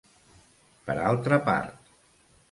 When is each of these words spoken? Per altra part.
Per 0.87 0.95
altra 1.09 1.39
part. 1.49 1.93